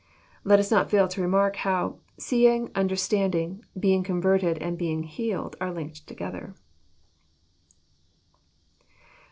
[0.43, 5.71] Let us not fail to remark how" seeing, understanding, being converted, and being healed," are
[5.71, 6.55] linked together.